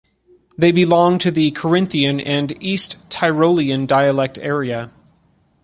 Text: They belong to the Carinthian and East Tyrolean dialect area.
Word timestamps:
They 0.57 0.71
belong 0.71 1.19
to 1.19 1.29
the 1.29 1.51
Carinthian 1.51 2.19
and 2.25 2.53
East 2.59 3.07
Tyrolean 3.11 3.85
dialect 3.85 4.39
area. 4.41 4.89